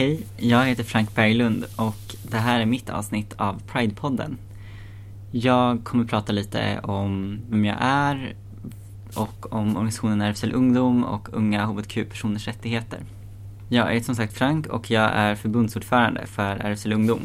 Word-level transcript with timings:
Hej, 0.00 0.26
jag 0.36 0.66
heter 0.66 0.84
Frank 0.84 1.14
Berglund 1.14 1.64
och 1.76 2.16
det 2.30 2.36
här 2.36 2.60
är 2.60 2.66
mitt 2.66 2.90
avsnitt 2.90 3.34
av 3.36 3.62
Pride-podden. 3.72 4.36
Jag 5.30 5.84
kommer 5.84 6.04
prata 6.04 6.32
lite 6.32 6.80
om 6.82 7.40
vem 7.50 7.64
jag 7.64 7.76
är 7.80 8.34
och 9.14 9.52
om 9.52 9.76
organisationen 9.76 10.20
RFSL 10.20 10.52
Ungdom 10.54 11.04
och 11.04 11.28
unga 11.32 11.66
hbtq-personers 11.66 12.46
rättigheter. 12.46 13.04
Jag 13.68 13.96
är 13.96 14.00
som 14.00 14.14
sagt 14.14 14.34
Frank 14.34 14.66
och 14.66 14.90
jag 14.90 15.10
är 15.14 15.34
förbundsordförande 15.34 16.26
för 16.26 16.56
RFSL 16.56 16.92
Ungdom. 16.92 17.20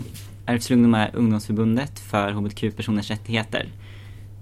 RFSL 0.46 0.74
Ungdom 0.74 0.94
är 0.94 1.16
ungdomsförbundet 1.16 2.00
för 2.00 2.32
hbtq-personers 2.32 3.10
rättigheter. 3.10 3.70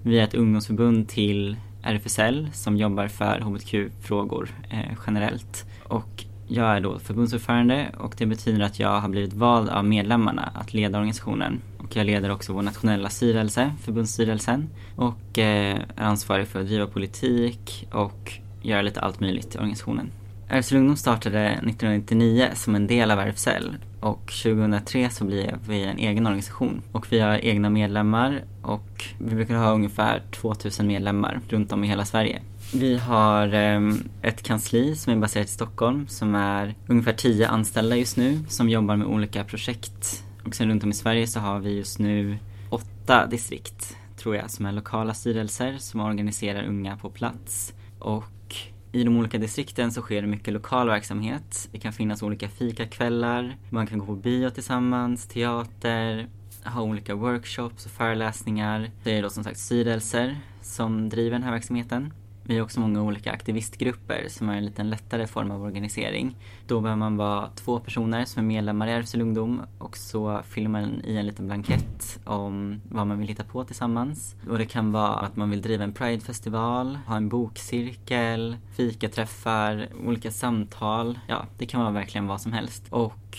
Vi 0.02 0.18
är 0.18 0.24
ett 0.24 0.34
ungdomsförbund 0.34 1.08
till 1.08 1.56
RFSL 1.82 2.48
som 2.52 2.76
jobbar 2.76 3.08
för 3.08 3.40
hbtq-frågor 3.40 4.48
eh, 4.70 4.98
generellt. 5.06 5.64
Och 5.84 6.24
jag 6.46 6.76
är 6.76 6.80
då 6.80 6.98
förbundsordförande 6.98 7.90
och 7.98 8.14
det 8.18 8.26
betyder 8.26 8.64
att 8.64 8.78
jag 8.78 9.00
har 9.00 9.08
blivit 9.08 9.32
vald 9.32 9.68
av 9.68 9.84
medlemmarna 9.84 10.52
att 10.54 10.74
leda 10.74 10.98
organisationen. 10.98 11.62
Och 11.78 11.96
jag 11.96 12.06
leder 12.06 12.30
också 12.30 12.52
vår 12.52 12.62
nationella 12.62 13.08
styrelse, 13.08 13.72
förbundsstyrelsen, 13.82 14.70
och 14.96 15.38
eh, 15.38 15.74
är 15.96 16.04
ansvarig 16.04 16.48
för 16.48 16.60
att 16.60 16.66
driva 16.66 16.86
politik 16.86 17.88
och 17.92 18.32
göra 18.62 18.82
lite 18.82 19.00
allt 19.00 19.20
möjligt 19.20 19.54
i 19.54 19.58
organisationen. 19.58 20.10
RFSL 20.48 20.76
Ungdom 20.76 20.96
startade 20.96 21.48
1999 21.48 22.48
som 22.54 22.74
en 22.74 22.86
del 22.86 23.10
av 23.10 23.18
RFSL 23.18 23.76
och 24.00 24.32
2003 24.42 25.10
så 25.10 25.24
blev 25.24 25.58
vi 25.68 25.84
en 25.84 25.98
egen 25.98 26.26
organisation. 26.26 26.82
Och 26.92 27.12
vi 27.12 27.20
har 27.20 27.44
egna 27.44 27.70
medlemmar 27.70 28.44
och 28.62 29.04
vi 29.18 29.34
brukar 29.34 29.54
ha 29.54 29.72
ungefär 29.72 30.22
2000 30.30 30.86
medlemmar 30.86 31.40
runt 31.48 31.72
om 31.72 31.84
i 31.84 31.88
hela 31.88 32.04
Sverige. 32.04 32.40
Vi 32.76 32.96
har 32.96 33.48
ehm, 33.52 34.08
ett 34.22 34.42
kansli 34.42 34.96
som 34.96 35.12
är 35.12 35.16
baserat 35.16 35.46
i 35.46 35.50
Stockholm 35.50 36.08
som 36.08 36.34
är 36.34 36.74
ungefär 36.86 37.12
10 37.12 37.48
anställda 37.48 37.96
just 37.96 38.16
nu 38.16 38.38
som 38.48 38.68
jobbar 38.68 38.96
med 38.96 39.06
olika 39.06 39.44
projekt. 39.44 40.24
Och 40.46 40.54
sen 40.54 40.68
runt 40.68 40.84
om 40.84 40.90
i 40.90 40.94
Sverige 40.94 41.26
så 41.26 41.40
har 41.40 41.58
vi 41.58 41.76
just 41.76 41.98
nu 41.98 42.38
åtta 42.70 43.26
distrikt 43.26 43.96
tror 44.16 44.36
jag 44.36 44.50
som 44.50 44.66
är 44.66 44.72
lokala 44.72 45.14
styrelser 45.14 45.78
som 45.78 46.00
organiserar 46.00 46.64
unga 46.66 46.96
på 46.96 47.10
plats. 47.10 47.74
Och 47.98 48.56
i 48.92 49.04
de 49.04 49.16
olika 49.16 49.38
distrikten 49.38 49.92
så 49.92 50.00
sker 50.02 50.22
det 50.22 50.28
mycket 50.28 50.54
lokal 50.54 50.86
verksamhet. 50.86 51.68
Det 51.72 51.78
kan 51.78 51.92
finnas 51.92 52.22
olika 52.22 52.48
fikakvällar, 52.48 53.56
man 53.70 53.86
kan 53.86 53.98
gå 53.98 54.06
på 54.06 54.16
bio 54.16 54.50
tillsammans, 54.50 55.26
teater, 55.26 56.28
ha 56.64 56.82
olika 56.82 57.14
workshops 57.14 57.86
och 57.86 57.92
föreläsningar. 57.92 58.90
Det 59.04 59.18
är 59.18 59.22
då 59.22 59.30
som 59.30 59.44
sagt 59.44 59.58
styrelser 59.58 60.38
som 60.62 61.08
driver 61.08 61.30
den 61.30 61.42
här 61.42 61.52
verksamheten. 61.52 62.12
Vi 62.46 62.56
har 62.56 62.64
också 62.64 62.80
många 62.80 63.02
olika 63.02 63.32
aktivistgrupper 63.32 64.26
som 64.28 64.48
är 64.48 64.56
en 64.56 64.64
lite 64.64 64.82
lättare 64.82 65.26
form 65.26 65.50
av 65.50 65.62
organisering. 65.62 66.36
Då 66.66 66.80
behöver 66.80 66.98
man 66.98 67.16
vara 67.16 67.48
två 67.54 67.80
personer 67.80 68.24
som 68.24 68.42
är 68.42 68.46
medlemmar 68.46 68.86
i 68.86 68.90
RFSL 68.90 69.20
Ungdom 69.20 69.60
och 69.78 69.96
så 69.96 70.42
fyller 70.42 70.68
man 70.68 71.04
i 71.04 71.16
en 71.16 71.26
liten 71.26 71.46
blankett 71.46 72.20
om 72.24 72.80
vad 72.88 73.06
man 73.06 73.18
vill 73.18 73.28
hitta 73.28 73.44
på 73.44 73.64
tillsammans. 73.64 74.36
Och 74.48 74.58
det 74.58 74.66
kan 74.66 74.92
vara 74.92 75.14
att 75.14 75.36
man 75.36 75.50
vill 75.50 75.62
driva 75.62 75.84
en 75.84 75.92
Pridefestival, 75.92 76.98
ha 77.06 77.16
en 77.16 77.28
bokcirkel, 77.28 78.56
fikaträffar, 78.76 79.88
olika 80.06 80.30
samtal. 80.30 81.18
Ja, 81.28 81.46
det 81.58 81.66
kan 81.66 81.80
vara 81.80 81.90
verkligen 81.90 82.26
vad 82.26 82.40
som 82.40 82.52
helst. 82.52 82.84
Och 82.90 83.38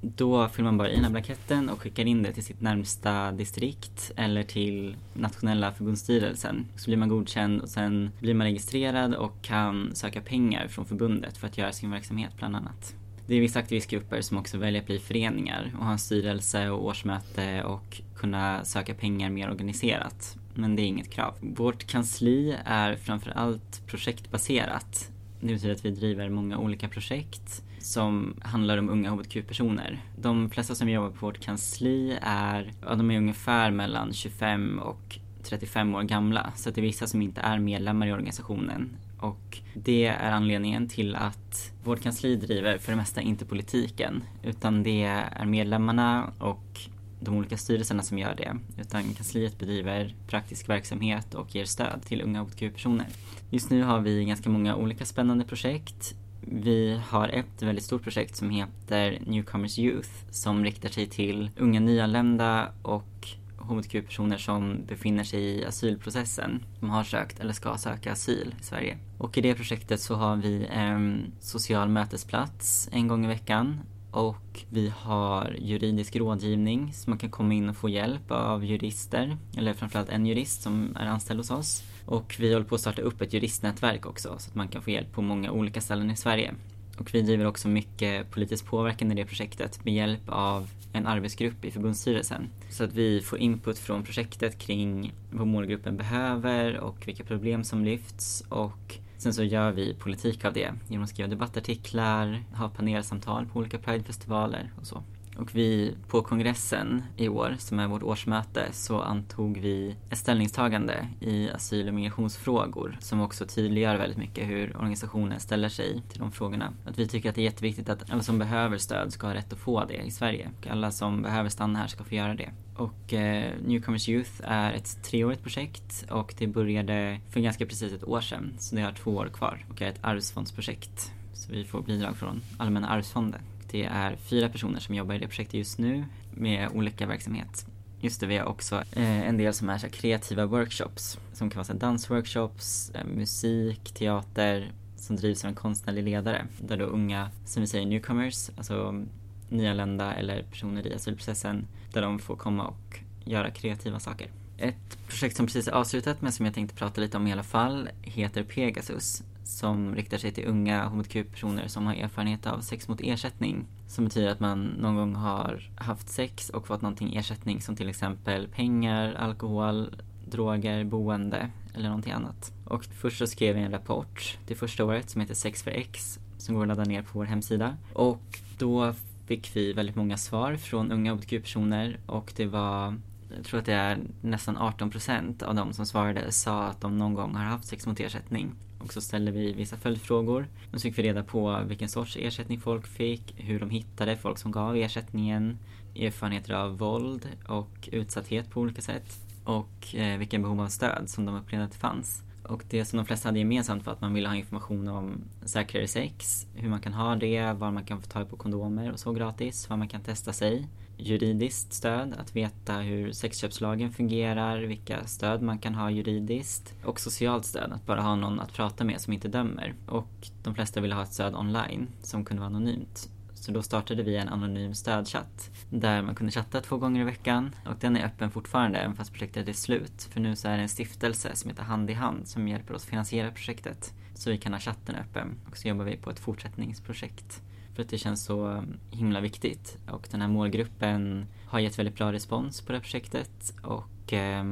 då 0.00 0.48
fyller 0.48 0.64
man 0.64 0.78
bara 0.78 0.90
i 0.90 0.94
den 0.94 1.04
här 1.04 1.10
blanketten 1.10 1.68
och 1.68 1.80
skickar 1.80 2.04
in 2.04 2.22
det 2.22 2.32
till 2.32 2.44
sitt 2.44 2.60
närmsta 2.60 3.32
distrikt 3.32 4.12
eller 4.16 4.42
till 4.42 4.96
nationella 5.14 5.72
förbundsstyrelsen. 5.72 6.66
Så 6.76 6.90
blir 6.90 6.96
man 6.96 7.08
godkänd 7.08 7.60
och 7.60 7.68
sen 7.68 8.10
blir 8.20 8.34
man 8.34 8.46
registrerad 8.46 9.14
och 9.14 9.42
kan 9.42 9.94
söka 9.94 10.20
pengar 10.20 10.68
från 10.68 10.84
förbundet 10.84 11.36
för 11.36 11.46
att 11.46 11.58
göra 11.58 11.72
sin 11.72 11.90
verksamhet 11.90 12.32
bland 12.36 12.56
annat. 12.56 12.94
Det 13.26 13.34
är 13.36 13.40
vissa 13.40 13.58
aktivistgrupper 13.58 14.20
som 14.20 14.38
också 14.38 14.58
väljer 14.58 14.80
att 14.80 14.86
bli 14.86 14.98
föreningar 14.98 15.72
och 15.78 15.84
ha 15.84 15.92
en 15.92 15.98
styrelse 15.98 16.70
och 16.70 16.84
årsmöte 16.84 17.62
och 17.62 18.00
kunna 18.16 18.64
söka 18.64 18.94
pengar 18.94 19.30
mer 19.30 19.50
organiserat. 19.50 20.36
Men 20.54 20.76
det 20.76 20.82
är 20.82 20.86
inget 20.86 21.10
krav. 21.10 21.34
Vårt 21.40 21.86
kansli 21.86 22.56
är 22.64 22.96
framförallt 22.96 23.86
projektbaserat. 23.86 25.10
Det 25.40 25.46
betyder 25.46 25.74
att 25.74 25.84
vi 25.84 25.90
driver 25.90 26.28
många 26.28 26.58
olika 26.58 26.88
projekt 26.88 27.62
som 27.82 28.34
handlar 28.42 28.78
om 28.78 28.90
unga 28.90 29.10
hbtq-personer. 29.10 30.00
De 30.16 30.50
flesta 30.50 30.74
som 30.74 30.88
jobbar 30.88 31.10
på 31.10 31.26
vårt 31.26 31.40
kansli 31.40 32.18
är, 32.22 32.72
ja, 32.80 32.94
de 32.94 33.10
är 33.10 33.16
ungefär 33.16 33.70
mellan 33.70 34.12
25 34.12 34.78
och 34.78 35.18
35 35.42 35.94
år 35.94 36.02
gamla. 36.02 36.52
Så 36.56 36.70
det 36.70 36.80
är 36.80 36.82
vissa 36.82 37.06
som 37.06 37.22
inte 37.22 37.40
är 37.40 37.58
medlemmar 37.58 38.06
i 38.06 38.12
organisationen. 38.12 38.96
Och 39.18 39.58
det 39.74 40.06
är 40.06 40.30
anledningen 40.30 40.88
till 40.88 41.16
att 41.16 41.72
vårt 41.84 42.00
kansli 42.00 42.36
driver 42.36 42.78
för 42.78 42.92
det 42.92 42.96
mesta 42.96 43.20
inte 43.20 43.44
politiken. 43.44 44.24
Utan 44.42 44.82
det 44.82 45.02
är 45.02 45.44
medlemmarna 45.44 46.32
och 46.38 46.80
de 47.20 47.36
olika 47.36 47.56
styrelserna 47.56 48.02
som 48.02 48.18
gör 48.18 48.34
det. 48.34 48.56
Utan 48.78 49.02
kansliet 49.14 49.58
bedriver 49.58 50.14
praktisk 50.26 50.68
verksamhet 50.68 51.34
och 51.34 51.54
ger 51.54 51.64
stöd 51.64 52.02
till 52.04 52.22
unga 52.22 52.42
hbtq-personer. 52.42 53.06
Just 53.50 53.70
nu 53.70 53.82
har 53.82 54.00
vi 54.00 54.24
ganska 54.24 54.50
många 54.50 54.76
olika 54.76 55.04
spännande 55.04 55.44
projekt 55.44 56.14
vi 56.40 57.00
har 57.08 57.28
ett 57.28 57.62
väldigt 57.62 57.84
stort 57.84 58.02
projekt 58.02 58.36
som 58.36 58.50
heter 58.50 59.18
Newcomers 59.26 59.78
Youth 59.78 60.10
som 60.30 60.64
riktar 60.64 60.88
sig 60.88 61.06
till 61.06 61.50
unga 61.56 61.80
nyanlända 61.80 62.72
och 62.82 63.28
hbtq-personer 63.58 64.38
som 64.38 64.84
befinner 64.88 65.24
sig 65.24 65.40
i 65.42 65.64
asylprocessen, 65.64 66.64
som 66.78 66.90
har 66.90 67.04
sökt 67.04 67.40
eller 67.40 67.52
ska 67.52 67.76
söka 67.76 68.12
asyl 68.12 68.54
i 68.60 68.64
Sverige. 68.64 68.98
Och 69.18 69.38
i 69.38 69.40
det 69.40 69.54
projektet 69.54 70.00
så 70.00 70.14
har 70.14 70.36
vi 70.36 70.66
en 70.70 71.32
social 71.40 71.88
mötesplats 71.88 72.88
en 72.92 73.08
gång 73.08 73.24
i 73.24 73.28
veckan 73.28 73.80
och 74.10 74.64
vi 74.70 74.92
har 74.96 75.56
juridisk 75.58 76.16
rådgivning 76.16 76.92
så 76.92 77.10
man 77.10 77.18
kan 77.18 77.30
komma 77.30 77.54
in 77.54 77.68
och 77.68 77.76
få 77.76 77.88
hjälp 77.88 78.30
av 78.30 78.64
jurister, 78.64 79.36
eller 79.56 79.74
framförallt 79.74 80.08
en 80.08 80.26
jurist 80.26 80.62
som 80.62 80.96
är 80.96 81.06
anställd 81.06 81.40
hos 81.40 81.50
oss. 81.50 81.82
Och 82.04 82.36
vi 82.38 82.52
håller 82.52 82.66
på 82.66 82.74
att 82.74 82.80
starta 82.80 83.02
upp 83.02 83.20
ett 83.20 83.32
juristnätverk 83.32 84.06
också 84.06 84.28
så 84.38 84.50
att 84.50 84.54
man 84.54 84.68
kan 84.68 84.82
få 84.82 84.90
hjälp 84.90 85.12
på 85.12 85.22
många 85.22 85.50
olika 85.50 85.80
ställen 85.80 86.10
i 86.10 86.16
Sverige. 86.16 86.54
Och 86.98 87.14
vi 87.14 87.22
driver 87.22 87.46
också 87.46 87.68
mycket 87.68 88.30
politisk 88.30 88.66
påverkan 88.66 89.12
i 89.12 89.14
det 89.14 89.24
projektet 89.24 89.84
med 89.84 89.94
hjälp 89.94 90.22
av 90.26 90.70
en 90.92 91.06
arbetsgrupp 91.06 91.64
i 91.64 91.70
förbundsstyrelsen. 91.70 92.48
Så 92.70 92.84
att 92.84 92.92
vi 92.92 93.20
får 93.20 93.38
input 93.38 93.78
från 93.78 94.02
projektet 94.02 94.58
kring 94.58 95.12
vad 95.30 95.46
målgruppen 95.46 95.96
behöver 95.96 96.78
och 96.78 97.08
vilka 97.08 97.24
problem 97.24 97.64
som 97.64 97.84
lyfts 97.84 98.44
och 98.48 98.98
sen 99.18 99.34
så 99.34 99.42
gör 99.42 99.72
vi 99.72 99.94
politik 99.94 100.44
av 100.44 100.52
det 100.52 100.72
genom 100.88 101.04
att 101.04 101.10
skriva 101.10 101.28
debattartiklar, 101.28 102.44
ha 102.54 102.68
panelsamtal 102.68 103.46
på 103.46 103.58
olika 103.58 103.78
Pridefestivaler 103.78 104.72
och 104.80 104.86
så. 104.86 105.02
Och 105.40 105.54
vi 105.54 105.94
på 106.08 106.22
kongressen 106.22 107.02
i 107.16 107.28
år, 107.28 107.56
som 107.58 107.78
är 107.78 107.88
vårt 107.88 108.02
årsmöte, 108.02 108.68
så 108.72 109.00
antog 109.00 109.58
vi 109.58 109.96
ett 110.10 110.18
ställningstagande 110.18 111.08
i 111.20 111.50
asyl 111.50 111.88
och 111.88 111.94
migrationsfrågor 111.94 112.96
som 113.00 113.20
också 113.20 113.46
tydliggör 113.46 113.96
väldigt 113.96 114.18
mycket 114.18 114.48
hur 114.48 114.76
organisationen 114.76 115.40
ställer 115.40 115.68
sig 115.68 116.02
till 116.08 116.18
de 116.18 116.32
frågorna. 116.32 116.72
Att 116.86 116.98
vi 116.98 117.08
tycker 117.08 117.28
att 117.28 117.34
det 117.34 117.40
är 117.40 117.44
jätteviktigt 117.44 117.88
att 117.88 118.10
alla 118.10 118.22
som 118.22 118.38
behöver 118.38 118.78
stöd 118.78 119.12
ska 119.12 119.26
ha 119.26 119.34
rätt 119.34 119.52
att 119.52 119.58
få 119.58 119.84
det 119.84 120.02
i 120.02 120.10
Sverige. 120.10 120.50
Och 120.58 120.66
alla 120.66 120.90
som 120.90 121.22
behöver 121.22 121.48
stanna 121.48 121.78
här 121.78 121.86
ska 121.86 122.04
få 122.04 122.14
göra 122.14 122.34
det. 122.34 122.50
Och 122.76 123.12
eh, 123.12 123.52
Newcomers 123.66 124.08
Youth 124.08 124.30
är 124.44 124.72
ett 124.72 125.02
treårigt 125.02 125.42
projekt 125.42 126.06
och 126.10 126.34
det 126.38 126.46
började 126.46 127.20
för 127.30 127.40
ganska 127.40 127.66
precis 127.66 127.92
ett 127.92 128.04
år 128.04 128.20
sedan. 128.20 128.52
Så 128.58 128.76
det 128.76 128.82
har 128.82 128.92
två 128.92 129.10
år 129.10 129.26
kvar 129.32 129.66
och 129.70 129.82
är 129.82 129.86
ett 129.86 129.98
arvsfondsprojekt. 130.00 131.12
Så 131.32 131.52
vi 131.52 131.64
får 131.64 131.82
bidrag 131.82 132.16
från 132.16 132.42
Allmänna 132.58 132.88
arvsfonden. 132.88 133.40
Det 133.70 133.84
är 133.84 134.16
fyra 134.16 134.48
personer 134.48 134.80
som 134.80 134.94
jobbar 134.94 135.14
i 135.14 135.18
det 135.18 135.28
projektet 135.28 135.54
just 135.54 135.78
nu 135.78 136.04
med 136.30 136.68
olika 136.74 137.06
verksamhet. 137.06 137.66
Just 138.00 138.20
det, 138.20 138.26
vi 138.26 138.36
har 138.36 138.46
också 138.46 138.76
eh, 138.76 139.28
en 139.28 139.36
del 139.36 139.54
som 139.54 139.70
är 139.70 139.78
så 139.78 139.88
kreativa 139.88 140.46
workshops 140.46 141.18
som 141.32 141.50
kan 141.50 141.56
vara 141.56 141.64
så 141.64 141.72
dansworkshops, 141.72 142.90
eh, 142.94 143.04
musik, 143.04 143.94
teater 143.94 144.72
som 144.96 145.16
drivs 145.16 145.44
av 145.44 145.48
en 145.48 145.54
konstnärlig 145.54 146.04
ledare 146.04 146.46
där 146.58 146.76
då 146.76 146.84
unga, 146.84 147.30
som 147.44 147.60
vi 147.60 147.66
säger 147.66 147.86
newcomers, 147.86 148.50
alltså 148.56 149.04
nyanlända 149.48 150.14
eller 150.14 150.42
personer 150.42 150.86
i 150.86 150.94
asylprocessen 150.94 151.66
där 151.92 152.02
de 152.02 152.18
får 152.18 152.36
komma 152.36 152.66
och 152.66 153.00
göra 153.24 153.50
kreativa 153.50 154.00
saker. 154.00 154.28
Ett 154.58 154.98
projekt 155.08 155.36
som 155.36 155.46
precis 155.46 155.68
är 155.68 155.72
avslutat 155.72 156.22
men 156.22 156.32
som 156.32 156.46
jag 156.46 156.54
tänkte 156.54 156.76
prata 156.76 157.00
lite 157.00 157.16
om 157.16 157.26
i 157.26 157.32
alla 157.32 157.42
fall 157.42 157.88
heter 158.02 158.42
Pegasus 158.42 159.22
som 159.44 159.94
riktar 159.94 160.18
sig 160.18 160.32
till 160.32 160.48
unga 160.48 160.88
hbtq-personer 160.88 161.68
som 161.68 161.86
har 161.86 161.94
erfarenhet 161.94 162.46
av 162.46 162.60
sex 162.60 162.88
mot 162.88 163.00
ersättning. 163.00 163.66
Som 163.86 164.04
betyder 164.04 164.28
att 164.28 164.40
man 164.40 164.64
någon 164.64 164.96
gång 164.96 165.14
har 165.14 165.70
haft 165.74 166.08
sex 166.08 166.50
och 166.50 166.66
fått 166.66 166.82
någonting 166.82 167.16
ersättning 167.16 167.60
som 167.60 167.76
till 167.76 167.88
exempel 167.88 168.48
pengar, 168.48 169.14
alkohol, 169.14 169.94
droger, 170.24 170.84
boende 170.84 171.50
eller 171.74 171.88
någonting 171.88 172.12
annat. 172.12 172.52
Och 172.64 172.84
först 172.84 173.18
så 173.18 173.26
skrev 173.26 173.56
jag 173.56 173.64
en 173.64 173.72
rapport 173.72 174.38
det 174.46 174.54
första 174.54 174.84
året 174.84 175.10
som 175.10 175.20
heter 175.20 175.34
Sex 175.34 175.62
för 175.62 175.70
X 175.70 176.18
som 176.38 176.54
går 176.54 176.62
att 176.62 176.68
ladda 176.68 176.84
ner 176.84 177.02
på 177.02 177.18
vår 177.18 177.24
hemsida. 177.24 177.76
Och 177.92 178.40
då 178.58 178.94
fick 179.26 179.56
vi 179.56 179.72
väldigt 179.72 179.96
många 179.96 180.16
svar 180.16 180.56
från 180.56 180.92
unga 180.92 181.12
hbtq-personer 181.12 181.98
och 182.06 182.32
det 182.36 182.46
var 182.46 182.98
jag 183.36 183.44
tror 183.44 183.60
att 183.60 183.66
det 183.66 183.72
är 183.72 183.98
nästan 184.20 184.58
18% 184.58 185.42
av 185.42 185.54
de 185.54 185.72
som 185.72 185.86
svarade 185.86 186.32
sa 186.32 186.62
att 186.62 186.80
de 186.80 186.98
någon 186.98 187.14
gång 187.14 187.34
har 187.34 187.44
haft 187.44 187.64
sex 187.64 187.86
mot 187.86 188.00
ersättning 188.00 188.54
och 188.80 188.92
så 188.92 189.00
ställde 189.00 189.30
vi 189.30 189.52
vissa 189.52 189.76
följdfrågor. 189.76 190.48
Och 190.72 190.80
så 190.80 190.82
fick 190.82 190.98
vi 190.98 191.02
reda 191.02 191.22
på 191.22 191.62
vilken 191.66 191.88
sorts 191.88 192.16
ersättning 192.16 192.60
folk 192.60 192.86
fick, 192.86 193.34
hur 193.36 193.60
de 193.60 193.70
hittade 193.70 194.16
folk 194.16 194.38
som 194.38 194.52
gav 194.52 194.76
ersättningen, 194.76 195.58
erfarenheter 195.96 196.54
av 196.54 196.78
våld 196.78 197.28
och 197.48 197.88
utsatthet 197.92 198.50
på 198.50 198.60
olika 198.60 198.82
sätt 198.82 199.20
och 199.44 199.94
eh, 199.94 200.18
vilken 200.18 200.42
behov 200.42 200.60
av 200.60 200.68
stöd 200.68 201.04
som 201.06 201.24
de 201.24 201.34
upplevde 201.36 201.64
att 201.64 201.72
det 201.72 201.78
fanns. 201.78 202.22
Och 202.50 202.64
det 202.68 202.84
som 202.84 202.96
de 202.96 203.06
flesta 203.06 203.28
hade 203.28 203.38
gemensamt 203.38 203.86
var 203.86 203.92
att 203.92 204.00
man 204.00 204.14
ville 204.14 204.28
ha 204.28 204.36
information 204.36 204.88
om 204.88 205.20
säkrare 205.44 205.88
sex, 205.88 206.46
hur 206.54 206.68
man 206.68 206.80
kan 206.80 206.92
ha 206.92 207.16
det, 207.16 207.52
var 207.52 207.70
man 207.70 207.84
kan 207.84 208.00
få 208.02 208.08
tag 208.08 208.30
på 208.30 208.36
kondomer 208.36 208.92
och 208.92 209.00
så 209.00 209.12
gratis, 209.12 209.70
var 209.70 209.76
man 209.76 209.88
kan 209.88 210.00
testa 210.00 210.32
sig. 210.32 210.68
Juridiskt 210.96 211.72
stöd, 211.72 212.14
att 212.18 212.36
veta 212.36 212.74
hur 212.74 213.12
sexköpslagen 213.12 213.90
fungerar, 213.92 214.58
vilka 214.58 215.06
stöd 215.06 215.42
man 215.42 215.58
kan 215.58 215.74
ha 215.74 215.90
juridiskt. 215.90 216.74
Och 216.84 217.00
socialt 217.00 217.44
stöd, 217.44 217.72
att 217.72 217.86
bara 217.86 218.00
ha 218.00 218.16
någon 218.16 218.40
att 218.40 218.52
prata 218.52 218.84
med 218.84 219.00
som 219.00 219.12
inte 219.12 219.28
dömer. 219.28 219.74
Och 219.86 220.28
de 220.42 220.54
flesta 220.54 220.80
ville 220.80 220.94
ha 220.94 221.02
ett 221.02 221.12
stöd 221.12 221.34
online 221.34 221.88
som 222.02 222.24
kunde 222.24 222.40
vara 222.40 222.50
anonymt. 222.50 223.10
Så 223.40 223.52
då 223.52 223.62
startade 223.62 224.02
vi 224.02 224.16
en 224.16 224.28
anonym 224.28 224.74
stödchatt 224.74 225.50
där 225.70 226.02
man 226.02 226.14
kunde 226.14 226.32
chatta 226.32 226.60
två 226.60 226.76
gånger 226.76 227.00
i 227.00 227.04
veckan 227.04 227.54
och 227.66 227.76
den 227.80 227.96
är 227.96 228.04
öppen 228.04 228.30
fortfarande 228.30 228.78
även 228.78 228.96
fast 228.96 229.12
projektet 229.12 229.48
är 229.48 229.52
slut. 229.52 230.02
För 230.02 230.20
nu 230.20 230.36
så 230.36 230.48
är 230.48 230.56
det 230.56 230.62
en 230.62 230.68
stiftelse 230.68 231.36
som 231.36 231.50
heter 231.50 231.62
Hand 231.62 231.90
i 231.90 231.92
hand 231.92 232.28
som 232.28 232.48
hjälper 232.48 232.74
oss 232.74 232.84
finansiera 232.84 233.30
projektet. 233.30 233.94
Så 234.14 234.30
vi 234.30 234.38
kan 234.38 234.52
ha 234.52 234.60
chatten 234.60 234.94
öppen 234.94 235.38
och 235.50 235.56
så 235.56 235.68
jobbar 235.68 235.84
vi 235.84 235.96
på 235.96 236.10
ett 236.10 236.18
fortsättningsprojekt. 236.18 237.42
För 237.74 237.82
att 237.82 237.88
det 237.88 237.98
känns 237.98 238.24
så 238.24 238.52
eh, 238.52 238.62
himla 238.90 239.20
viktigt 239.20 239.78
och 239.90 240.08
den 240.10 240.20
här 240.20 240.28
målgruppen 240.28 241.26
har 241.46 241.60
gett 241.60 241.78
väldigt 241.78 241.96
bra 241.96 242.12
respons 242.12 242.60
på 242.60 242.72
det 242.72 242.78
här 242.78 242.82
projektet 242.82 243.54
och 243.62 244.12
eh, 244.12 244.44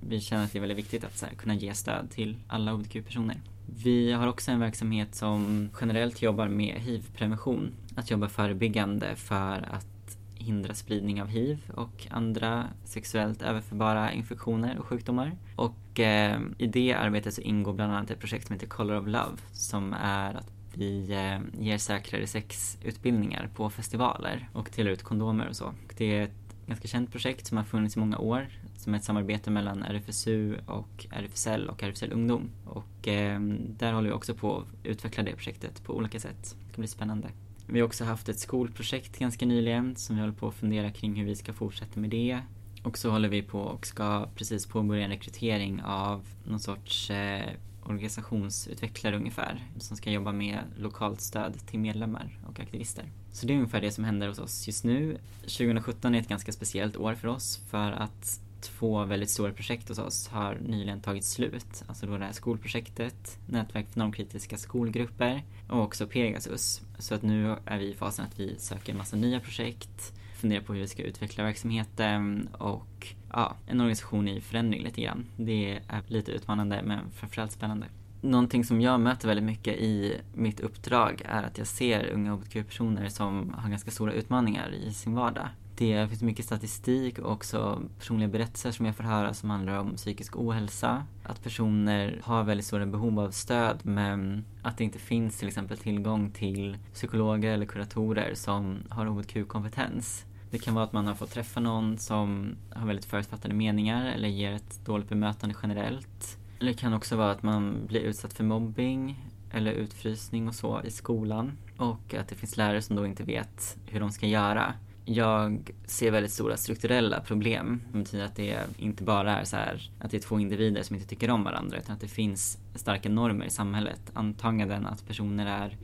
vi 0.00 0.20
känner 0.20 0.44
att 0.44 0.52
det 0.52 0.58
är 0.58 0.60
väldigt 0.60 0.78
viktigt 0.78 1.04
att 1.04 1.22
här, 1.22 1.34
kunna 1.36 1.54
ge 1.54 1.74
stöd 1.74 2.10
till 2.10 2.36
alla 2.48 2.72
hbtq-personer. 2.72 3.40
Vi 3.76 4.12
har 4.12 4.26
också 4.26 4.50
en 4.50 4.60
verksamhet 4.60 5.14
som 5.14 5.70
generellt 5.80 6.22
jobbar 6.22 6.48
med 6.48 6.74
hiv-prevention. 6.74 7.72
Att 7.96 8.10
jobba 8.10 8.28
förebyggande 8.28 9.16
för 9.16 9.68
att 9.70 10.18
hindra 10.34 10.74
spridning 10.74 11.22
av 11.22 11.28
hiv 11.28 11.58
och 11.74 12.06
andra 12.10 12.66
sexuellt 12.84 13.42
överförbara 13.42 14.12
infektioner 14.12 14.78
och 14.78 14.86
sjukdomar. 14.86 15.36
Och 15.56 16.00
eh, 16.00 16.40
i 16.58 16.66
det 16.66 16.94
arbetet 16.94 17.34
så 17.34 17.40
ingår 17.40 17.72
bland 17.72 17.92
annat 17.92 18.10
ett 18.10 18.20
projekt 18.20 18.46
som 18.46 18.54
heter 18.54 18.66
Color 18.66 18.96
of 18.98 19.06
Love 19.06 19.36
som 19.52 19.92
är 20.00 20.34
att 20.34 20.52
vi 20.74 21.12
eh, 21.12 21.62
ger 21.64 21.78
säkrare 21.78 22.26
sexutbildningar 22.26 23.50
på 23.54 23.70
festivaler 23.70 24.48
och 24.52 24.70
delar 24.76 24.90
ut 24.90 25.02
kondomer 25.02 25.48
och 25.48 25.56
så. 25.56 25.74
Det 25.96 26.16
är 26.16 26.22
ett 26.22 26.66
ganska 26.66 26.88
känt 26.88 27.12
projekt 27.12 27.46
som 27.46 27.56
har 27.56 27.64
funnits 27.64 27.96
i 27.96 28.00
många 28.00 28.18
år 28.18 28.48
som 28.78 28.94
är 28.94 28.98
ett 28.98 29.04
samarbete 29.04 29.50
mellan 29.50 29.82
RFSU 29.82 30.56
och 30.66 31.06
RFSL 31.10 31.68
och 31.68 31.82
RFSL 31.82 32.12
Ungdom. 32.12 32.50
Och 32.64 33.08
eh, 33.08 33.40
där 33.78 33.92
håller 33.92 34.08
vi 34.08 34.14
också 34.14 34.34
på 34.34 34.58
att 34.58 34.66
utveckla 34.84 35.22
det 35.22 35.36
projektet 35.36 35.84
på 35.84 35.96
olika 35.96 36.20
sätt. 36.20 36.56
Det 36.66 36.72
ska 36.72 36.80
bli 36.80 36.88
spännande. 36.88 37.28
Vi 37.66 37.80
har 37.80 37.86
också 37.86 38.04
haft 38.04 38.28
ett 38.28 38.38
skolprojekt 38.38 39.18
ganska 39.18 39.46
nyligen 39.46 39.96
som 39.96 40.16
vi 40.16 40.20
håller 40.22 40.34
på 40.34 40.48
att 40.48 40.54
fundera 40.54 40.90
kring 40.90 41.14
hur 41.14 41.24
vi 41.24 41.36
ska 41.36 41.52
fortsätta 41.52 42.00
med 42.00 42.10
det. 42.10 42.40
Och 42.82 42.98
så 42.98 43.10
håller 43.10 43.28
vi 43.28 43.42
på 43.42 43.60
och 43.60 43.86
ska 43.86 44.28
precis 44.34 44.66
påbörja 44.66 45.04
en 45.04 45.10
rekrytering 45.10 45.82
av 45.82 46.26
någon 46.44 46.60
sorts 46.60 47.10
eh, 47.10 47.50
organisationsutvecklare 47.82 49.16
ungefär 49.16 49.66
som 49.78 49.96
ska 49.96 50.10
jobba 50.10 50.32
med 50.32 50.58
lokalt 50.76 51.20
stöd 51.20 51.66
till 51.66 51.80
medlemmar 51.80 52.38
och 52.46 52.60
aktivister. 52.60 53.04
Så 53.32 53.46
det 53.46 53.52
är 53.52 53.56
ungefär 53.56 53.80
det 53.80 53.90
som 53.90 54.04
händer 54.04 54.28
hos 54.28 54.38
oss 54.38 54.66
just 54.66 54.84
nu. 54.84 55.18
2017 55.40 56.14
är 56.14 56.18
ett 56.18 56.28
ganska 56.28 56.52
speciellt 56.52 56.96
år 56.96 57.14
för 57.14 57.28
oss 57.28 57.60
för 57.70 57.92
att 57.92 58.40
två 58.60 59.04
väldigt 59.04 59.30
stora 59.30 59.52
projekt 59.52 59.88
hos 59.88 59.98
oss 59.98 60.28
har 60.28 60.58
nyligen 60.66 61.00
tagit 61.00 61.24
slut. 61.24 61.84
Alltså 61.86 62.06
då 62.06 62.18
det 62.18 62.24
här 62.24 62.32
skolprojektet, 62.32 63.38
Nätverk 63.46 63.86
för 63.92 63.98
normkritiska 63.98 64.56
skolgrupper 64.56 65.42
och 65.68 65.82
också 65.82 66.06
Pegasus. 66.06 66.82
Så 66.98 67.14
att 67.14 67.22
nu 67.22 67.56
är 67.64 67.78
vi 67.78 67.90
i 67.90 67.94
fasen 67.94 68.24
att 68.24 68.40
vi 68.40 68.58
söker 68.58 68.92
en 68.92 68.98
massa 68.98 69.16
nya 69.16 69.40
projekt, 69.40 70.12
funderar 70.40 70.62
på 70.62 70.72
hur 70.72 70.80
vi 70.80 70.88
ska 70.88 71.02
utveckla 71.02 71.44
verksamheten 71.44 72.48
och 72.52 73.14
ja, 73.30 73.56
en 73.66 73.80
organisation 73.80 74.28
i 74.28 74.40
förändring 74.40 74.82
lite 74.82 75.00
grann. 75.00 75.26
Det 75.36 75.80
är 75.88 76.02
lite 76.06 76.32
utmanande 76.32 76.82
men 76.84 77.10
framförallt 77.10 77.52
spännande. 77.52 77.86
Någonting 78.20 78.64
som 78.64 78.80
jag 78.80 79.00
möter 79.00 79.28
väldigt 79.28 79.44
mycket 79.44 79.76
i 79.76 80.20
mitt 80.34 80.60
uppdrag 80.60 81.22
är 81.24 81.42
att 81.42 81.58
jag 81.58 81.66
ser 81.66 82.10
unga 82.12 82.32
hbtq-personer 82.32 83.08
som 83.08 83.54
har 83.58 83.70
ganska 83.70 83.90
stora 83.90 84.12
utmaningar 84.12 84.74
i 84.74 84.92
sin 84.92 85.14
vardag. 85.14 85.48
Det 85.78 86.08
finns 86.08 86.22
mycket 86.22 86.44
statistik 86.44 87.18
och 87.18 87.32
också 87.32 87.82
personliga 87.98 88.28
berättelser 88.28 88.70
som 88.70 88.86
jag 88.86 88.96
får 88.96 89.04
höra 89.04 89.34
som 89.34 89.50
handlar 89.50 89.78
om 89.78 89.96
psykisk 89.96 90.36
ohälsa. 90.36 91.04
Att 91.24 91.42
personer 91.42 92.20
har 92.24 92.44
väldigt 92.44 92.66
stora 92.66 92.86
behov 92.86 93.20
av 93.20 93.30
stöd 93.30 93.78
men 93.82 94.44
att 94.62 94.78
det 94.78 94.84
inte 94.84 94.98
finns 94.98 95.38
till 95.38 95.48
exempel 95.48 95.78
tillgång 95.78 96.30
till 96.30 96.76
psykologer 96.94 97.52
eller 97.52 97.66
kuratorer 97.66 98.34
som 98.34 98.78
har 98.88 99.06
hbtq-kompetens. 99.06 100.24
Det 100.50 100.58
kan 100.58 100.74
vara 100.74 100.84
att 100.84 100.92
man 100.92 101.06
har 101.06 101.14
fått 101.14 101.30
träffa 101.30 101.60
någon 101.60 101.98
som 101.98 102.56
har 102.70 102.86
väldigt 102.86 103.04
förutfattade 103.04 103.54
meningar 103.54 104.06
eller 104.06 104.28
ger 104.28 104.52
ett 104.52 104.80
dåligt 104.84 105.08
bemötande 105.08 105.54
generellt. 105.62 106.38
Eller 106.60 106.72
det 106.72 106.78
kan 106.78 106.94
också 106.94 107.16
vara 107.16 107.30
att 107.30 107.42
man 107.42 107.86
blir 107.86 108.00
utsatt 108.00 108.32
för 108.32 108.44
mobbing 108.44 109.24
eller 109.50 109.72
utfrysning 109.72 110.48
och 110.48 110.54
så 110.54 110.82
i 110.82 110.90
skolan. 110.90 111.52
Och 111.76 112.14
att 112.14 112.28
det 112.28 112.34
finns 112.34 112.56
lärare 112.56 112.82
som 112.82 112.96
då 112.96 113.06
inte 113.06 113.22
vet 113.22 113.76
hur 113.86 114.00
de 114.00 114.10
ska 114.10 114.26
göra. 114.26 114.74
Jag 115.10 115.70
ser 115.84 116.10
väldigt 116.10 116.32
stora 116.32 116.56
strukturella 116.56 117.20
problem. 117.20 117.82
Det 117.92 117.98
betyder 117.98 118.24
att 118.24 118.36
det 118.36 118.58
inte 118.78 119.02
bara 119.02 119.40
är 119.40 119.44
så 119.44 119.56
här 119.56 119.90
att 119.98 120.10
det 120.10 120.16
är 120.16 120.20
två 120.20 120.40
individer 120.40 120.82
som 120.82 120.96
inte 120.96 121.08
tycker 121.08 121.30
om 121.30 121.44
varandra 121.44 121.78
utan 121.78 121.94
att 121.94 122.00
det 122.00 122.08
finns 122.08 122.58
starka 122.74 123.08
normer 123.08 123.46
i 123.46 123.50
samhället. 123.50 124.00
Antaganden 124.14 124.86
att 124.86 125.06
personer 125.06 125.46
är 125.46 125.76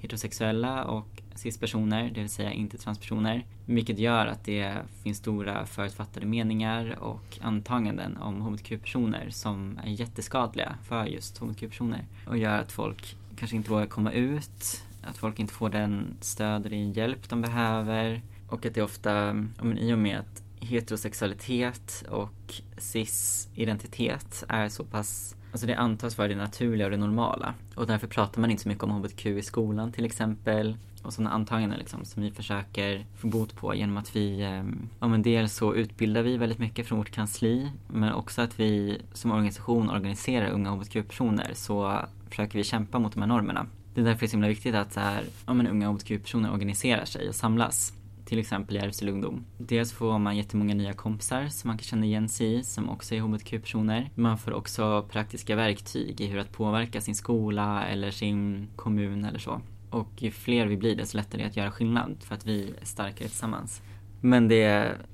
heterosexuella 0.00 0.84
och 0.84 1.22
cispersoner, 1.34 2.10
det 2.14 2.20
vill 2.20 2.28
säga 2.28 2.52
inte 2.52 2.78
transpersoner. 2.78 3.44
Vilket 3.66 3.98
gör 3.98 4.26
att 4.26 4.44
det 4.44 4.74
finns 5.02 5.18
stora 5.18 5.66
förutfattade 5.66 6.26
meningar 6.26 6.98
och 7.00 7.38
antaganden 7.40 8.16
om 8.16 8.40
hbtq-personer 8.40 9.30
som 9.30 9.80
är 9.84 9.90
jätteskadliga 9.90 10.74
för 10.88 11.06
just 11.06 11.38
hbtq-personer. 11.38 12.04
Och 12.26 12.38
gör 12.38 12.58
att 12.58 12.72
folk 12.72 13.16
kanske 13.36 13.56
inte 13.56 13.70
vågar 13.70 13.86
komma 13.86 14.12
ut, 14.12 14.84
att 15.02 15.16
folk 15.16 15.38
inte 15.38 15.54
får 15.54 15.70
den 15.70 16.16
stöd 16.20 16.64
och 16.64 16.70
den 16.70 16.92
hjälp 16.92 17.28
de 17.28 17.42
behöver. 17.42 18.22
Och 18.48 18.66
att 18.66 18.74
det 18.74 18.82
ofta, 18.82 19.32
men 19.62 19.78
i 19.78 19.94
och 19.94 19.98
med 19.98 20.18
att 20.18 20.42
heterosexualitet 20.60 22.04
och 22.08 22.60
cis-identitet 22.78 24.44
är 24.48 24.68
så 24.68 24.84
pass 24.84 25.36
Alltså 25.52 25.66
det 25.66 25.74
antas 25.74 26.18
vara 26.18 26.28
det 26.28 26.34
naturliga 26.34 26.86
och 26.86 26.90
det 26.90 26.96
normala. 26.96 27.54
Och 27.74 27.86
därför 27.86 28.06
pratar 28.06 28.40
man 28.40 28.50
inte 28.50 28.62
så 28.62 28.68
mycket 28.68 28.84
om 28.84 28.90
hbtq 28.90 29.26
i 29.26 29.42
skolan 29.42 29.92
till 29.92 30.04
exempel. 30.04 30.76
Och 31.02 31.12
sådana 31.12 31.30
antaganden 31.30 31.78
liksom, 31.78 32.04
som 32.04 32.22
vi 32.22 32.30
försöker 32.30 33.06
få 33.16 33.26
bot 33.26 33.56
på 33.56 33.74
genom 33.74 33.96
att 33.96 34.16
vi, 34.16 34.42
eh, 34.42 34.64
ja 35.00 35.08
men 35.08 35.22
dels 35.22 35.54
så 35.54 35.74
utbildar 35.74 36.22
vi 36.22 36.36
väldigt 36.36 36.58
mycket 36.58 36.86
från 36.86 36.98
vårt 36.98 37.10
kansli. 37.10 37.70
Men 37.88 38.12
också 38.12 38.42
att 38.42 38.60
vi 38.60 38.98
som 39.12 39.30
organisation 39.30 39.90
organiserar 39.90 40.50
unga 40.50 40.70
hbtq-personer 40.70 41.50
så 41.54 42.00
försöker 42.28 42.58
vi 42.58 42.64
kämpa 42.64 42.98
mot 42.98 43.12
de 43.12 43.20
här 43.20 43.28
normerna. 43.28 43.66
Det 43.94 44.00
är 44.00 44.04
därför 44.04 44.20
det 44.20 44.26
är 44.26 44.28
så 44.28 44.36
himla 44.36 44.48
viktigt 44.48 44.74
att 44.74 44.92
så 44.92 45.00
här, 45.00 45.24
ja, 45.46 45.54
men 45.54 45.66
unga 45.66 45.88
hbtq-personer 45.88 46.52
organiserar 46.52 47.04
sig 47.04 47.28
och 47.28 47.34
samlas 47.34 47.92
till 48.26 48.38
exempel 48.38 48.76
i 48.76 48.78
RFSL 48.78 49.08
Ungdom. 49.08 49.44
Dels 49.58 49.92
får 49.92 50.18
man 50.18 50.36
jättemånga 50.36 50.74
nya 50.74 50.92
kompisar 50.92 51.48
som 51.48 51.68
man 51.68 51.78
kan 51.78 51.84
känna 51.84 52.06
igen 52.06 52.28
sig 52.28 52.54
i, 52.54 52.62
som 52.62 52.90
också 52.90 53.14
är 53.14 53.20
hbtq-personer. 53.20 54.10
Man 54.14 54.38
får 54.38 54.52
också 54.52 55.06
praktiska 55.10 55.56
verktyg 55.56 56.20
i 56.20 56.26
hur 56.26 56.38
att 56.38 56.52
påverka 56.52 57.00
sin 57.00 57.14
skola 57.14 57.86
eller 57.86 58.10
sin 58.10 58.68
kommun 58.76 59.24
eller 59.24 59.38
så. 59.38 59.60
Och 59.90 60.08
ju 60.16 60.30
fler 60.30 60.66
vi 60.66 60.76
blir 60.76 60.96
desto 60.96 61.16
lättare 61.16 61.40
är 61.40 61.44
det 61.44 61.50
att 61.50 61.56
göra 61.56 61.70
skillnad 61.70 62.16
för 62.20 62.34
att 62.34 62.46
vi 62.46 62.74
är 62.80 62.84
starkare 62.84 63.28
tillsammans. 63.28 63.82
Men 64.20 64.48
det 64.48 64.62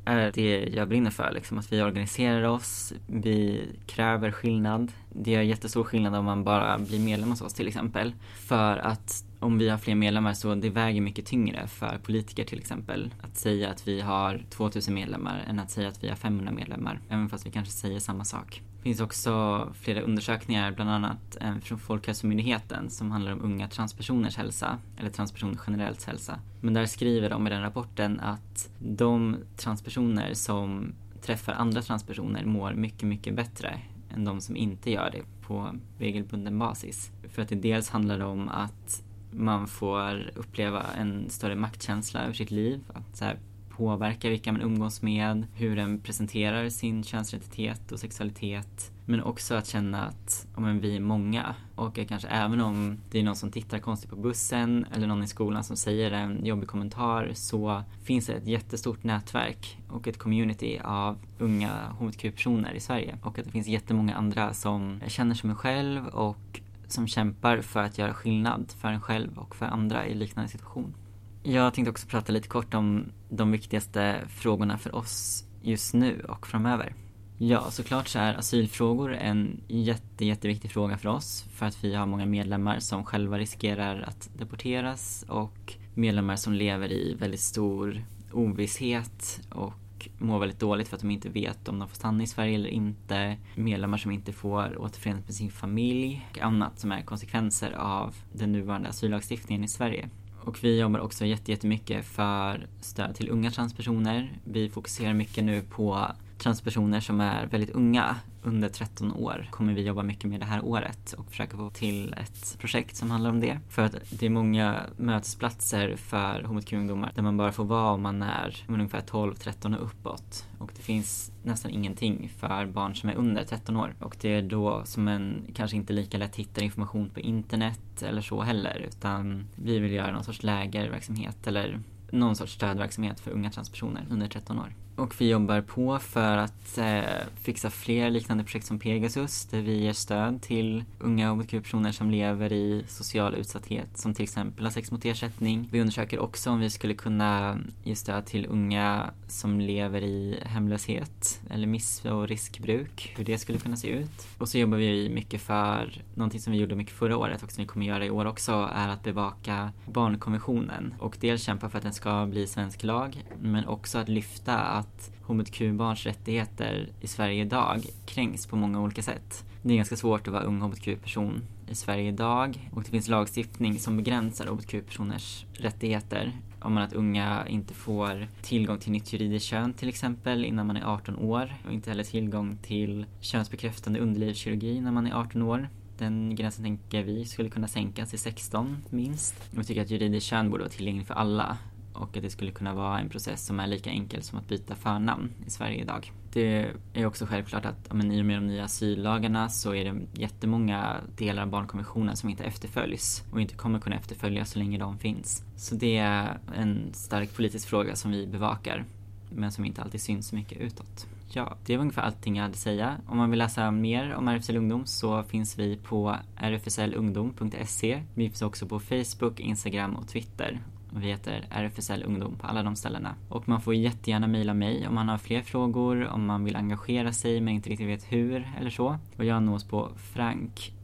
är 0.04 0.32
det 0.34 0.68
jag 0.74 0.88
brinner 0.88 1.10
för, 1.10 1.32
liksom, 1.32 1.58
att 1.58 1.72
vi 1.72 1.82
organiserar 1.82 2.42
oss, 2.42 2.92
vi 3.06 3.68
kräver 3.86 4.30
skillnad. 4.30 4.92
Det 5.12 5.30
gör 5.30 5.42
jättestor 5.42 5.84
skillnad 5.84 6.14
om 6.14 6.24
man 6.24 6.44
bara 6.44 6.78
blir 6.78 7.00
medlem 7.00 7.30
hos 7.30 7.42
oss 7.42 7.54
till 7.54 7.68
exempel. 7.68 8.12
För 8.34 8.78
att 8.78 9.24
om 9.42 9.58
vi 9.58 9.68
har 9.68 9.78
fler 9.78 9.94
medlemmar 9.94 10.34
så 10.34 10.54
det 10.54 10.70
väger 10.70 11.00
mycket 11.00 11.26
tyngre 11.26 11.66
för 11.66 11.98
politiker 11.98 12.44
till 12.44 12.58
exempel 12.58 13.14
att 13.20 13.36
säga 13.36 13.70
att 13.70 13.88
vi 13.88 14.00
har 14.00 14.44
2000 14.50 14.94
medlemmar 14.94 15.44
än 15.48 15.58
att 15.58 15.70
säga 15.70 15.88
att 15.88 16.04
vi 16.04 16.08
har 16.08 16.16
500 16.16 16.52
medlemmar, 16.52 17.00
även 17.08 17.28
fast 17.28 17.46
vi 17.46 17.50
kanske 17.50 17.72
säger 17.72 18.00
samma 18.00 18.24
sak. 18.24 18.62
Det 18.76 18.82
finns 18.82 19.00
också 19.00 19.68
flera 19.80 20.00
undersökningar, 20.00 20.72
bland 20.72 20.90
annat 20.90 21.36
eh, 21.40 21.58
från 21.58 21.78
Folkhälsomyndigheten 21.78 22.90
som 22.90 23.10
handlar 23.10 23.32
om 23.32 23.42
unga 23.42 23.68
transpersoners 23.68 24.36
hälsa, 24.36 24.78
eller 24.98 25.10
transpersoner 25.10 25.58
generellt 25.66 26.04
hälsa. 26.04 26.38
Men 26.60 26.74
där 26.74 26.86
skriver 26.86 27.30
de 27.30 27.46
i 27.46 27.50
den 27.50 27.62
rapporten 27.62 28.20
att 28.20 28.70
de 28.78 29.36
transpersoner 29.56 30.34
som 30.34 30.92
träffar 31.22 31.52
andra 31.52 31.82
transpersoner 31.82 32.44
mår 32.44 32.74
mycket, 32.74 33.02
mycket 33.02 33.34
bättre 33.34 33.80
än 34.14 34.24
de 34.24 34.40
som 34.40 34.56
inte 34.56 34.90
gör 34.90 35.10
det 35.10 35.46
på 35.46 35.74
regelbunden 35.98 36.58
basis. 36.58 37.10
För 37.28 37.42
att 37.42 37.48
det 37.48 37.54
dels 37.54 37.90
handlar 37.90 38.20
om 38.20 38.48
att 38.48 39.02
man 39.32 39.66
får 39.66 40.30
uppleva 40.34 40.82
en 40.82 41.30
större 41.30 41.54
maktkänsla 41.54 42.22
över 42.22 42.34
sitt 42.34 42.50
liv. 42.50 42.80
Att 42.94 43.16
så 43.16 43.24
här, 43.24 43.38
påverka 43.76 44.28
vilka 44.28 44.52
man 44.52 44.62
umgås 44.62 45.02
med, 45.02 45.46
hur 45.54 45.76
den 45.76 46.00
presenterar 46.00 46.68
sin 46.68 47.04
könsidentitet 47.04 47.92
och 47.92 47.98
sexualitet. 47.98 48.92
Men 49.04 49.22
också 49.22 49.54
att 49.54 49.66
känna 49.66 50.04
att 50.04 50.46
om 50.54 50.78
vi 50.78 50.96
är 50.96 51.00
många 51.00 51.54
och 51.74 51.98
kanske 52.08 52.28
även 52.28 52.60
om 52.60 52.98
det 53.10 53.18
är 53.18 53.22
någon 53.22 53.36
som 53.36 53.50
tittar 53.50 53.78
konstigt 53.78 54.10
på 54.10 54.16
bussen 54.16 54.86
eller 54.94 55.06
någon 55.06 55.22
i 55.22 55.26
skolan 55.26 55.64
som 55.64 55.76
säger 55.76 56.10
en 56.10 56.46
jobbig 56.46 56.68
kommentar 56.68 57.30
så 57.34 57.82
finns 58.02 58.26
det 58.26 58.32
ett 58.32 58.46
jättestort 58.46 59.04
nätverk 59.04 59.78
och 59.88 60.08
ett 60.08 60.18
community 60.18 60.80
av 60.84 61.18
unga 61.38 61.70
hbtq-personer 62.00 62.74
i 62.74 62.80
Sverige 62.80 63.18
och 63.22 63.38
att 63.38 63.44
det 63.44 63.50
finns 63.50 63.68
jättemånga 63.68 64.14
andra 64.14 64.54
som 64.54 65.00
känner 65.06 65.34
som 65.34 65.50
en 65.50 65.56
själv 65.56 66.06
och 66.06 66.60
som 66.92 67.08
kämpar 67.08 67.60
för 67.60 67.82
att 67.82 67.98
göra 67.98 68.14
skillnad 68.14 68.72
för 68.78 68.88
en 68.88 69.00
själv 69.00 69.38
och 69.38 69.56
för 69.56 69.66
andra 69.66 70.06
i 70.06 70.14
liknande 70.14 70.50
situation. 70.50 70.94
Jag 71.42 71.74
tänkte 71.74 71.90
också 71.90 72.06
prata 72.06 72.32
lite 72.32 72.48
kort 72.48 72.74
om 72.74 73.04
de 73.28 73.52
viktigaste 73.52 74.20
frågorna 74.28 74.78
för 74.78 74.94
oss 74.94 75.44
just 75.62 75.94
nu 75.94 76.20
och 76.28 76.46
framöver. 76.46 76.94
Ja, 77.38 77.70
såklart 77.70 78.08
så 78.08 78.18
är 78.18 78.34
asylfrågor 78.34 79.14
en 79.14 79.60
jätte, 79.68 80.24
jätteviktig 80.24 80.70
fråga 80.70 80.98
för 80.98 81.08
oss 81.08 81.44
för 81.52 81.66
att 81.66 81.84
vi 81.84 81.94
har 81.94 82.06
många 82.06 82.26
medlemmar 82.26 82.78
som 82.78 83.04
själva 83.04 83.38
riskerar 83.38 84.02
att 84.02 84.30
deporteras 84.38 85.24
och 85.28 85.74
medlemmar 85.94 86.36
som 86.36 86.52
lever 86.52 86.92
i 86.92 87.14
väldigt 87.14 87.40
stor 87.40 88.04
ovisshet 88.32 89.40
och 89.50 89.72
mår 90.18 90.38
väldigt 90.38 90.60
dåligt 90.60 90.88
för 90.88 90.96
att 90.96 91.00
de 91.00 91.10
inte 91.10 91.28
vet 91.28 91.68
om 91.68 91.78
de 91.78 91.88
får 91.88 91.96
stanna 91.96 92.22
i 92.22 92.26
Sverige 92.26 92.54
eller 92.54 92.70
inte. 92.70 93.36
Medlemmar 93.54 93.98
som 93.98 94.10
inte 94.10 94.32
får 94.32 94.78
återförenas 94.78 95.26
med 95.26 95.34
sin 95.34 95.50
familj 95.50 96.26
och 96.30 96.38
annat 96.38 96.78
som 96.78 96.92
är 96.92 97.02
konsekvenser 97.02 97.72
av 97.72 98.14
den 98.32 98.52
nuvarande 98.52 98.88
asyllagstiftningen 98.88 99.64
i 99.64 99.68
Sverige. 99.68 100.08
Och 100.44 100.64
vi 100.64 100.80
jobbar 100.80 101.00
också 101.00 101.24
jättemycket 101.24 102.04
för 102.04 102.66
stöd 102.80 103.14
till 103.14 103.30
unga 103.30 103.50
transpersoner. 103.50 104.40
Vi 104.44 104.68
fokuserar 104.68 105.14
mycket 105.14 105.44
nu 105.44 105.62
på 105.62 106.06
transpersoner 106.38 107.00
som 107.00 107.20
är 107.20 107.46
väldigt 107.46 107.70
unga, 107.70 108.16
under 108.42 108.68
13 108.68 109.12
år, 109.12 109.48
kommer 109.50 109.72
vi 109.72 109.82
jobba 109.82 110.02
mycket 110.02 110.30
med 110.30 110.40
det 110.40 110.46
här 110.46 110.64
året 110.64 111.12
och 111.12 111.30
försöka 111.30 111.56
få 111.56 111.70
till 111.70 112.14
ett 112.18 112.58
projekt 112.58 112.96
som 112.96 113.10
handlar 113.10 113.30
om 113.30 113.40
det. 113.40 113.58
För 113.68 113.82
att 113.82 113.96
det 114.10 114.26
är 114.26 114.30
många 114.30 114.80
mötesplatser 114.96 115.96
för 115.96 116.42
hbtq-ungdomar 116.42 117.12
där 117.14 117.22
man 117.22 117.36
bara 117.36 117.52
får 117.52 117.64
vara 117.64 117.90
om 117.90 118.02
man 118.02 118.22
är 118.22 118.64
ungefär 118.68 119.00
12, 119.00 119.34
13 119.34 119.74
och 119.74 119.82
uppåt. 119.82 120.46
Och 120.58 120.72
det 120.76 120.82
finns 120.82 121.32
nästan 121.42 121.70
ingenting 121.70 122.32
för 122.38 122.66
barn 122.66 122.94
som 122.94 123.08
är 123.08 123.14
under 123.14 123.44
13 123.44 123.76
år. 123.76 123.94
Och 124.00 124.16
det 124.20 124.28
är 124.28 124.42
då 124.42 124.82
som 124.84 125.08
en 125.08 125.46
kanske 125.54 125.76
inte 125.76 125.92
lika 125.92 126.18
lätt 126.18 126.36
hittar 126.36 126.62
information 126.62 127.10
på 127.10 127.20
internet 127.20 128.02
eller 128.02 128.20
så 128.20 128.42
heller, 128.42 128.86
utan 128.88 129.48
vi 129.54 129.78
vill 129.78 129.92
göra 129.92 130.12
någon 130.12 130.24
sorts 130.24 130.42
lägerverksamhet 130.42 131.46
eller 131.46 131.80
någon 132.10 132.36
sorts 132.36 132.52
stödverksamhet 132.52 133.20
för 133.20 133.30
unga 133.30 133.50
transpersoner 133.50 134.06
under 134.10 134.28
13 134.28 134.58
år. 134.58 134.74
Och 134.96 135.20
vi 135.20 135.30
jobbar 135.30 135.60
på 135.60 135.98
för 135.98 136.36
att 136.36 136.78
eh, 136.78 137.02
fixa 137.42 137.70
fler 137.70 138.10
liknande 138.10 138.44
projekt 138.44 138.66
som 138.66 138.78
Pegasus 138.78 139.44
där 139.44 139.60
vi 139.60 139.82
ger 139.82 139.92
stöd 139.92 140.42
till 140.42 140.84
unga 140.98 141.30
hbtq-personer 141.30 141.92
som 141.92 142.10
lever 142.10 142.52
i 142.52 142.84
social 142.88 143.34
utsatthet 143.34 143.98
som 143.98 144.14
till 144.14 144.22
exempel 144.22 144.64
har 144.64 144.70
sex 144.70 144.90
mot 144.90 145.04
ersättning. 145.04 145.68
Vi 145.72 145.80
undersöker 145.80 146.18
också 146.18 146.50
om 146.50 146.60
vi 146.60 146.70
skulle 146.70 146.94
kunna 146.94 147.58
ge 147.84 147.96
stöd 147.96 148.26
till 148.26 148.46
unga 148.46 149.10
som 149.28 149.60
lever 149.60 150.02
i 150.02 150.38
hemlöshet 150.42 151.40
eller 151.50 151.66
miss 151.66 152.04
och 152.04 152.28
riskbruk, 152.28 153.14
hur 153.16 153.24
det 153.24 153.38
skulle 153.38 153.58
kunna 153.58 153.76
se 153.76 153.88
ut. 153.88 154.26
Och 154.38 154.48
så 154.48 154.58
jobbar 154.58 154.78
vi 154.78 155.08
mycket 155.08 155.40
för 155.40 156.02
någonting 156.14 156.40
som 156.40 156.52
vi 156.52 156.58
gjorde 156.58 156.74
mycket 156.74 156.94
förra 156.94 157.16
året 157.16 157.42
och 157.42 157.52
som 157.52 157.62
vi 157.62 157.68
kommer 157.68 157.86
göra 157.86 158.06
i 158.06 158.10
år 158.10 158.24
också 158.24 158.70
är 158.74 158.88
att 158.88 159.02
bevaka 159.02 159.72
barnkonventionen 159.86 160.94
och 160.98 161.16
dels 161.20 161.42
kämpa 161.42 161.68
för 161.68 161.78
att 161.78 161.84
den 161.84 161.92
ska 161.92 162.26
bli 162.26 162.46
svensk 162.46 162.82
lag 162.82 163.24
men 163.40 163.66
också 163.66 163.98
att 163.98 164.08
lyfta 164.08 164.58
att 164.58 164.91
att 164.96 165.10
hbtq-barns 165.22 166.06
rättigheter 166.06 166.88
i 167.00 167.06
Sverige 167.06 167.42
idag 167.42 167.82
kränks 168.06 168.46
på 168.46 168.56
många 168.56 168.80
olika 168.80 169.02
sätt. 169.02 169.44
Det 169.62 169.72
är 169.72 169.76
ganska 169.76 169.96
svårt 169.96 170.28
att 170.28 170.32
vara 170.34 170.42
ung 170.42 170.60
hbtq-person 170.60 171.42
i 171.68 171.74
Sverige 171.74 172.08
idag 172.08 172.70
och 172.72 172.82
det 172.82 172.90
finns 172.90 173.08
lagstiftning 173.08 173.78
som 173.78 173.96
begränsar 173.96 174.46
hbtq-personers 174.46 175.46
rättigheter. 175.52 176.32
Om 176.60 176.74
man 176.74 176.82
att 176.82 176.92
unga 176.92 177.46
inte 177.48 177.74
får 177.74 178.28
tillgång 178.42 178.78
till 178.78 178.92
nytt 178.92 179.12
juridiskt 179.12 179.46
kön 179.46 179.72
till 179.74 179.88
exempel 179.88 180.44
innan 180.44 180.66
man 180.66 180.76
är 180.76 180.84
18 180.84 181.16
år 181.16 181.54
och 181.66 181.72
inte 181.72 181.90
heller 181.90 182.04
tillgång 182.04 182.56
till 182.62 183.06
könsbekräftande 183.20 184.00
underlivskirurgi 184.00 184.80
när 184.80 184.92
man 184.92 185.06
är 185.06 185.14
18 185.14 185.42
år. 185.42 185.68
Den 185.98 186.34
gränsen 186.34 186.64
tänker 186.64 187.02
vi 187.02 187.24
skulle 187.24 187.50
kunna 187.50 187.68
sänkas 187.68 188.10
till 188.10 188.18
16 188.18 188.76
minst. 188.90 189.34
Och 189.52 189.58
vi 189.58 189.64
tycker 189.64 189.82
att 189.82 189.90
juridiskt 189.90 190.26
kön 190.26 190.50
borde 190.50 190.62
vara 190.62 190.72
tillgängligt 190.72 191.06
för 191.06 191.14
alla 191.14 191.58
och 191.92 192.16
att 192.16 192.22
det 192.22 192.30
skulle 192.30 192.50
kunna 192.50 192.74
vara 192.74 192.98
en 192.98 193.08
process 193.08 193.46
som 193.46 193.60
är 193.60 193.66
lika 193.66 193.90
enkel 193.90 194.22
som 194.22 194.38
att 194.38 194.48
byta 194.48 194.74
förnamn 194.74 195.30
i 195.46 195.50
Sverige 195.50 195.80
idag. 195.80 196.12
Det 196.32 196.72
är 196.92 197.06
också 197.06 197.26
självklart 197.26 197.64
att 197.64 197.92
men, 197.92 198.12
i 198.12 198.20
och 198.20 198.26
med 198.26 198.36
de 198.36 198.46
nya 198.46 198.64
asyllagarna 198.64 199.48
så 199.48 199.74
är 199.74 199.84
det 199.84 200.20
jättemånga 200.20 200.96
delar 201.16 201.42
av 201.42 201.48
barnkonventionen 201.48 202.16
som 202.16 202.28
inte 202.28 202.44
efterföljs 202.44 203.24
och 203.32 203.40
inte 203.40 203.54
kommer 203.54 203.80
kunna 203.80 203.96
efterföljas 203.96 204.50
så 204.50 204.58
länge 204.58 204.78
de 204.78 204.98
finns. 204.98 205.44
Så 205.56 205.74
det 205.74 205.96
är 205.96 206.38
en 206.54 206.90
stark 206.92 207.36
politisk 207.36 207.68
fråga 207.68 207.96
som 207.96 208.10
vi 208.10 208.26
bevakar 208.26 208.84
men 209.30 209.52
som 209.52 209.64
inte 209.64 209.82
alltid 209.82 210.00
syns 210.00 210.28
så 210.28 210.34
mycket 210.34 210.58
utåt. 210.58 211.06
Ja, 211.34 211.56
det 211.66 211.76
var 211.76 211.80
ungefär 211.80 212.02
allting 212.02 212.36
jag 212.36 212.42
hade 212.42 212.52
att 212.52 212.58
säga. 212.58 212.96
Om 213.06 213.16
man 213.16 213.30
vill 213.30 213.38
läsa 213.38 213.70
mer 213.70 214.14
om 214.14 214.28
RFSL 214.28 214.56
Ungdom 214.56 214.86
så 214.86 215.22
finns 215.22 215.58
vi 215.58 215.76
på 215.76 216.16
rfslungdom.se. 216.36 218.02
Vi 218.14 218.28
finns 218.28 218.42
också 218.42 218.66
på 218.66 218.80
Facebook, 218.80 219.40
Instagram 219.40 219.96
och 219.96 220.08
Twitter 220.08 220.60
vi 220.96 221.06
heter 221.06 221.46
RFSL 221.50 222.02
Ungdom 222.06 222.36
på 222.36 222.46
alla 222.46 222.62
de 222.62 222.76
ställena. 222.76 223.14
Och 223.28 223.48
man 223.48 223.60
får 223.60 223.74
jättegärna 223.74 224.26
mejla 224.26 224.54
mig 224.54 224.88
om 224.88 224.94
man 224.94 225.08
har 225.08 225.18
fler 225.18 225.42
frågor, 225.42 226.06
om 226.06 226.26
man 226.26 226.44
vill 226.44 226.56
engagera 226.56 227.12
sig 227.12 227.40
men 227.40 227.54
inte 227.54 227.70
riktigt 227.70 227.88
vet 227.88 228.12
hur 228.12 228.52
eller 228.58 228.70
så. 228.70 228.98
Och 229.18 229.24
jag 229.24 229.42
nås 229.42 229.64
på 229.64 229.90
frank 229.96 230.74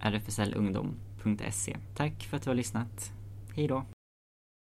rfslungdom.se. 0.00 1.76
Tack 1.94 2.22
för 2.22 2.36
att 2.36 2.42
du 2.42 2.50
har 2.50 2.54
lyssnat. 2.54 3.12
Hej 3.56 3.68
då! 3.68 3.84